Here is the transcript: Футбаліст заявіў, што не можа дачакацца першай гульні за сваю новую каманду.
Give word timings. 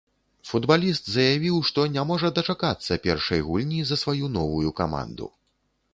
Футбаліст 0.51 1.09
заявіў, 1.15 1.59
што 1.69 1.85
не 1.97 2.05
можа 2.11 2.33
дачакацца 2.39 2.99
першай 3.05 3.45
гульні 3.51 3.81
за 3.91 4.01
сваю 4.05 4.25
новую 4.39 4.69
каманду. 4.81 5.33